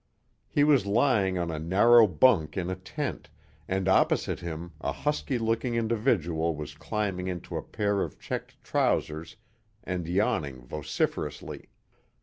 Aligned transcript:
He 0.49 0.63
was 0.63 0.87
lying 0.87 1.37
on 1.37 1.51
a 1.51 1.59
narrow 1.59 2.07
bunk 2.07 2.57
in 2.57 2.71
a 2.71 2.75
tent, 2.75 3.29
and 3.67 3.87
opposite 3.87 4.39
him 4.39 4.71
a 4.81 4.91
husky 4.91 5.37
looking 5.37 5.75
individual 5.75 6.55
was 6.55 6.73
climbing 6.73 7.27
into 7.27 7.55
a 7.55 7.61
pair 7.61 8.01
of 8.01 8.17
checked 8.19 8.63
trousers 8.63 9.35
and 9.83 10.07
yawning 10.07 10.65
vociferously. 10.65 11.69